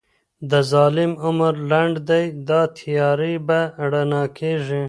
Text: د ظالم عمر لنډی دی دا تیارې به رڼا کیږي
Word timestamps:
د 0.49 0.53
ظالم 0.71 1.11
عمر 1.25 1.53
لنډی 1.69 2.25
دی 2.25 2.25
دا 2.49 2.61
تیارې 2.77 3.33
به 3.47 3.59
رڼا 3.91 4.23
کیږي 4.37 4.79